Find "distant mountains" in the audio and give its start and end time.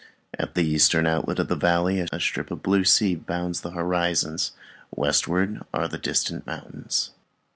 5.99-7.11